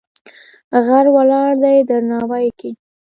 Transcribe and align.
غر 0.85 1.05
ولاړ 1.15 1.51
دی 1.63 1.77
درناوی 1.89 2.47
کې. 2.59 2.71